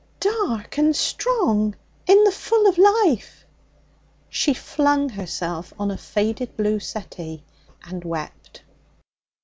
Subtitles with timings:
[0.19, 1.75] Dark and strong
[2.07, 3.45] in the full of life.'
[4.29, 7.43] She flung herself on a faded blue settee
[7.83, 8.63] and wept.